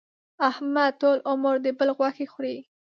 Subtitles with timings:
[0.49, 2.57] احمد ټول عمر د بل غوښې خوري.